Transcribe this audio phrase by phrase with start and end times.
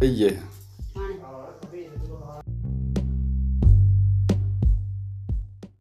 [0.00, 0.40] 哎耶。